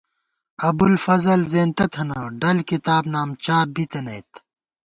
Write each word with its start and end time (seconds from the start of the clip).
ابُوالفضل 0.67 1.39
زېنتہ 1.51 1.85
تھنہ 1.93 2.19
ڈل 2.41 2.57
کتاب 2.69 3.03
نام 3.13 3.29
چاپ 3.43 3.67
بِی 3.75 3.85
تَنَئیت 3.91 4.31